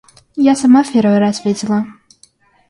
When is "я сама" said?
0.43-0.81